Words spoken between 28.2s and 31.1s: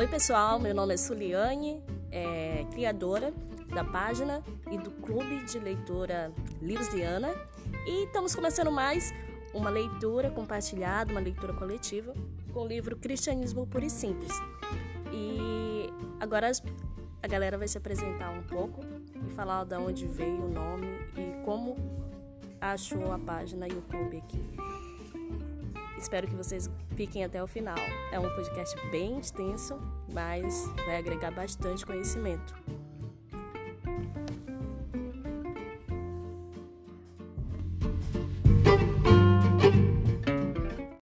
podcast bem extenso, mas vai